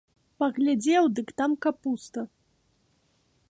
Паглядзеў, 0.43 1.03
дык 1.19 1.27
там 1.41 1.51
капуста. 1.65 2.21